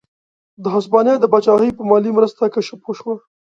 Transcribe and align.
د 0.63 0.65
هسپانیا 0.75 1.15
د 1.19 1.25
پاچاهۍ 1.33 1.69
په 1.77 1.83
مالي 1.89 2.11
مرسته 2.17 2.43
کشف 2.55 2.79
وشوه. 2.83 3.15